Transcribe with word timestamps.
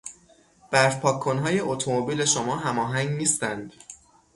برف 0.71 0.99
پاک 1.01 1.19
کنهای 1.19 1.59
اتومبیل 1.59 2.25
شما 2.25 2.55
هماهنگ 2.55 3.09
نیستند. 3.09 3.73